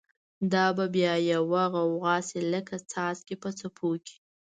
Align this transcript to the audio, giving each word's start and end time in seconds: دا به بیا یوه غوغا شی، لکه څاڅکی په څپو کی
دا 0.53 0.65
به 0.77 0.85
بیا 0.95 1.15
یوه 1.31 1.63
غوغا 1.73 2.15
شی، 2.27 2.39
لکه 2.51 2.75
څاڅکی 2.91 3.35
په 3.43 3.49
څپو 3.57 3.89
کی 4.05 4.15